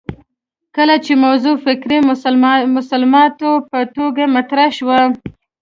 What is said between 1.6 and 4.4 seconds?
فکري مسلماتو په توګه